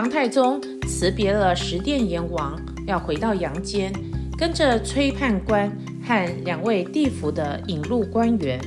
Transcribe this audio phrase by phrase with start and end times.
[0.00, 3.92] 唐太宗辞别了十殿阎王，要回到阳间，
[4.34, 5.70] 跟着崔判官
[6.02, 8.58] 和两位地府的引路官员，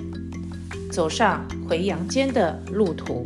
[0.91, 3.25] 走上回阳间的路途。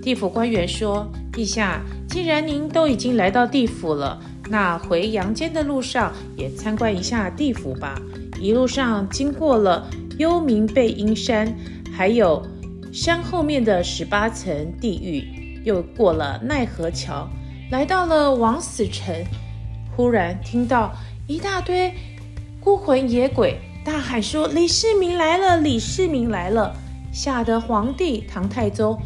[0.00, 8.00] 地府官员说：“陛下，既然您都已经来到地府了，那回阳间的路上也参观一下地府吧。
[8.40, 11.52] 一路上经过了幽冥背阴山，
[11.92, 12.40] 还有
[12.92, 15.24] 山后面的十八层地狱。”
[15.66, 17.28] 又过了奈何桥，
[17.72, 19.12] 来到了枉死城。
[19.96, 20.94] 忽然听到
[21.26, 21.92] 一大堆
[22.60, 25.56] 孤魂野鬼大喊说：“李世民来了！
[25.56, 26.76] 李世民来了！”
[27.12, 28.96] 吓得皇帝唐太宗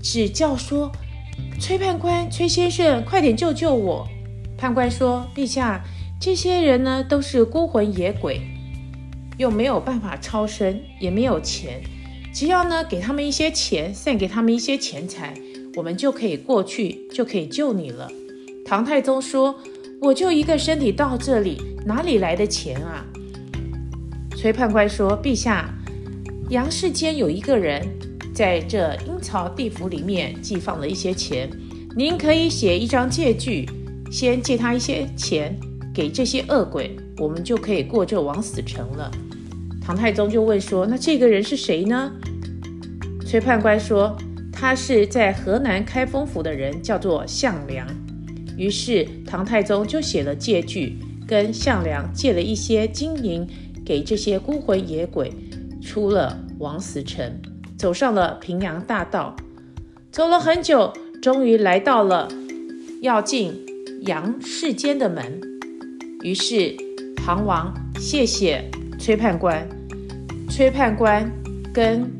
[0.00, 0.92] 只叫说
[1.58, 4.06] ：“崔判官，崔先生，快点救救我！”
[4.56, 5.82] 判官说：“陛下，
[6.20, 8.40] 这些人呢都是孤魂野鬼，
[9.36, 11.80] 又没有办法超生，也没有钱，
[12.32, 15.34] 只要呢给他们一些钱，散给他们一些钱财。”
[15.76, 18.10] 我们就可以过去，就可以救你了。
[18.64, 19.54] 唐太宗说
[20.00, 23.04] ：“我就一个身体到这里，哪里来的钱啊？”
[24.34, 25.68] 崔判官说：“陛下，
[26.48, 27.86] 阳世间有一个人
[28.34, 31.50] 在这阴曹地府里面寄放了一些钱，
[31.94, 33.68] 您可以写一张借据，
[34.10, 35.54] 先借他一些钱
[35.94, 39.10] 给这些恶鬼，我们就可以过这枉死城了。”
[39.84, 42.10] 唐太宗就问说：“那这个人是谁呢？”
[43.26, 44.16] 崔判官说。
[44.58, 47.86] 他是在河南开封府的人，叫做项梁。
[48.56, 50.96] 于是唐太宗就写了借据，
[51.28, 53.46] 跟项梁借了一些金银，
[53.84, 55.30] 给这些孤魂野鬼，
[55.82, 57.38] 出了王死城，
[57.76, 59.36] 走上了平阳大道，
[60.10, 62.26] 走了很久，终于来到了
[63.02, 63.54] 要进
[64.06, 65.38] 阳世间的门。
[66.22, 66.74] 于是
[67.14, 68.64] 唐王谢谢
[68.98, 69.68] 崔判官，
[70.48, 71.30] 崔判官
[71.74, 72.10] 跟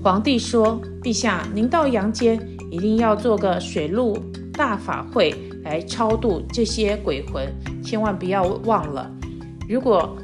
[0.00, 0.80] 皇帝说。
[1.02, 4.16] 陛下，您到阳间一定要做个水陆
[4.52, 9.10] 大法会来超度这些鬼魂，千万不要忘了。
[9.68, 10.16] 如果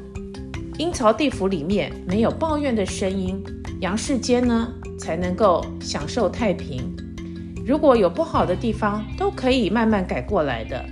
[0.77, 3.43] 阴曹地府里面没有抱怨的声音，
[3.81, 6.95] 阳世间呢才能够享受太平。
[7.67, 10.83] 如果有不好的地方，都可以慢慢改过来的。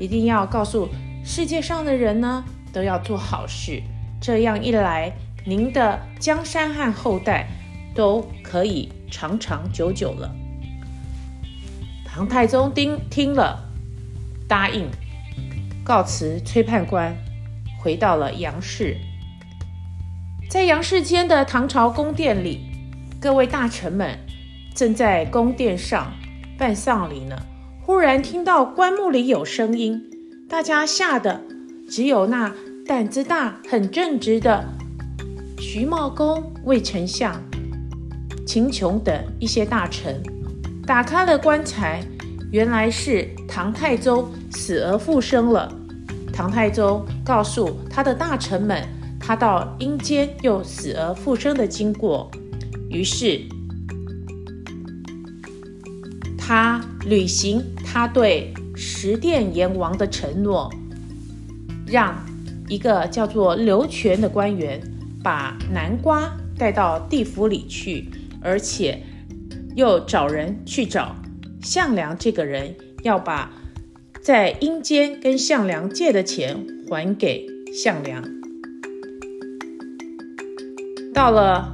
[0.00, 0.88] 一定要告诉
[1.24, 3.80] 世界上的人呢，都要做好事。
[4.20, 5.12] 这样一来，
[5.46, 7.48] 您的江山和后代
[7.96, 8.92] 都可以。
[9.08, 10.34] 长长久久了，
[12.04, 13.56] 唐太宗听听了，
[14.48, 14.84] 答应，
[15.84, 17.16] 告辞崔判官，
[17.80, 18.96] 回到了阳世。
[20.50, 22.60] 在阳世间的唐朝宫殿里，
[23.20, 24.18] 各位大臣们
[24.74, 26.12] 正在宫殿上
[26.58, 27.36] 办丧礼呢。
[27.80, 30.02] 忽然听到棺木里有声音，
[30.48, 31.40] 大家吓得
[31.88, 32.52] 只有那
[32.84, 34.68] 胆子大、很正直的
[35.60, 37.40] 徐茂公、魏丞相。
[38.46, 40.22] 秦琼等一些大臣
[40.86, 42.00] 打开了棺材，
[42.52, 45.70] 原来是唐太宗死而复生了。
[46.32, 48.86] 唐太宗告诉他的大臣们，
[49.18, 52.30] 他到阴间又死而复生的经过。
[52.88, 53.40] 于是
[56.38, 60.72] 他履行他对十殿阎王的承诺，
[61.84, 62.14] 让
[62.68, 64.80] 一个叫做刘全的官员
[65.20, 68.08] 把南瓜带到地府里去。
[68.46, 69.02] 而且
[69.74, 71.16] 又找人去找
[71.60, 73.50] 项梁这个人，要把
[74.22, 78.22] 在阴间跟项梁借的钱还给项梁。
[81.12, 81.72] 到了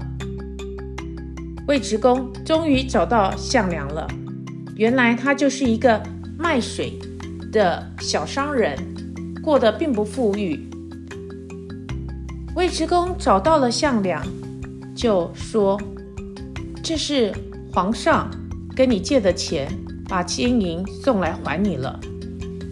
[1.68, 4.08] 尉迟宫，终于找到项梁了。
[4.74, 6.02] 原来他就是一个
[6.38, 6.98] 卖水
[7.52, 8.74] 的小商人，
[9.42, 10.58] 过得并不富裕。
[12.56, 14.26] 尉迟恭找到了项梁，
[14.96, 15.78] 就说。
[16.82, 17.32] 这是
[17.72, 18.28] 皇上
[18.74, 19.68] 跟你借的钱，
[20.08, 22.00] 把金银送来还你了。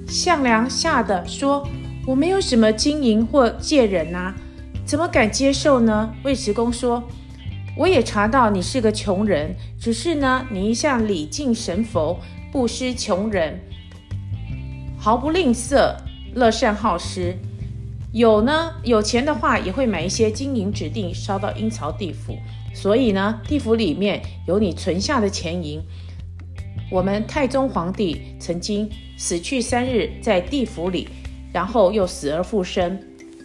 [0.09, 1.65] 项梁吓得说
[2.05, 4.35] ：“我没有什么金银或借人啊，
[4.85, 7.01] 怎么敢接受呢？”尉迟恭说
[7.79, 12.19] ：“我也查到你是个穷人，只是呢，你一向礼敬神佛，
[12.51, 13.61] 布施穷人，
[14.99, 15.95] 毫不吝啬，
[16.35, 17.37] 乐善好施。
[18.13, 22.37] 有呢，有钱的话也会买一些金银指定，烧到阴曹地府。”
[22.73, 25.81] 所以呢，地府里面有你存下的钱银。
[26.91, 31.09] 我们太宗皇帝曾经死去三日在地府里，
[31.53, 32.99] 然后又死而复生，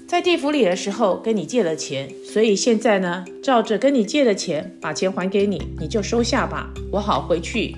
[0.08, 7.76] 在地府里的时候跟你借了钱，所以现在呢，照着跟你借的钱，把钱还给你，你就收下吧，我好回去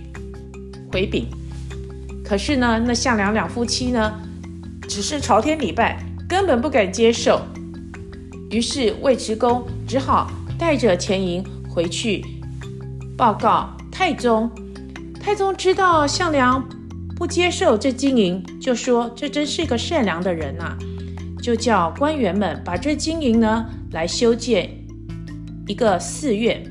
[0.91, 1.27] 回禀。
[2.23, 4.21] 可是呢，那项梁两夫妻呢，
[4.88, 7.41] 只是朝天礼拜，根本不敢接受，
[8.51, 10.31] 于是尉迟恭只好。
[10.57, 12.25] 带着钱银回去
[13.15, 14.50] 报告太宗，
[15.19, 16.68] 太宗知道项梁
[17.15, 20.77] 不接受这金银，就说这真是个善良的人呐、
[21.42, 24.69] 就叫官员们把这金银呢来修建
[25.68, 26.63] 一个寺院，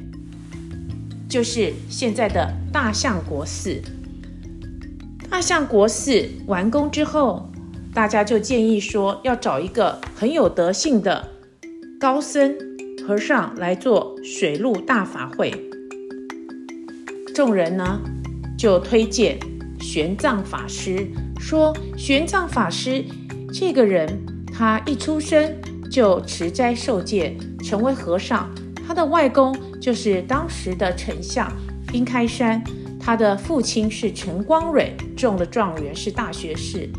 [1.28, 3.82] 就是现在的大相国寺。
[5.28, 7.50] 大相国寺完工之后，
[7.92, 11.28] 大家就建议说要找一个很有德性的
[11.98, 12.56] 高僧
[13.06, 15.54] 和尚来做水陆大法会。
[17.32, 18.00] 众人呢
[18.58, 19.38] 就推荐
[19.78, 21.06] 玄奘法师，
[21.38, 23.04] 说玄奘法师
[23.52, 24.08] 这个人，
[24.52, 25.54] 他一出生
[25.88, 28.52] 就持斋受戒，成为和尚。
[28.84, 31.48] 他的外公就是当时的丞相
[31.86, 32.60] 宾开山。
[32.98, 36.90] 他的父亲是陈光蕊，中了状元，是大学士。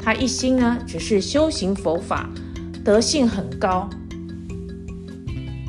[0.00, 2.28] 他一心呢，只是修行佛法，
[2.84, 3.88] 德性很高，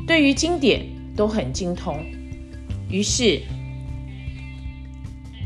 [0.06, 0.86] 对于经典
[1.16, 1.98] 都很精通。
[2.88, 3.42] 于是，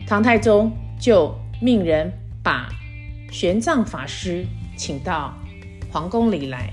[0.07, 2.13] 唐太宗就命人
[2.43, 2.69] 把
[3.33, 4.45] 玄奘法师
[4.77, 5.35] 请到
[5.91, 6.71] 皇宫里来。